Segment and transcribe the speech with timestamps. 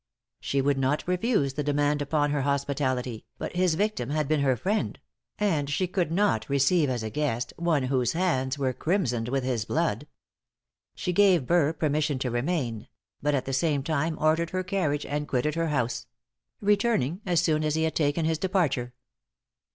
[0.39, 4.55] She would not refuse the demand upon her hospitality, but his victim had been her
[4.57, 4.97] friend;
[5.37, 9.63] and she could not receive as a guest, one whose hands were crimsoned with his
[9.63, 10.07] blood.
[10.95, 12.87] She gave Burr permission to remain;
[13.21, 16.07] but at the same time ordered her carriage, and quitted her house;
[16.61, 18.95] returning as soon as he had taken his departure.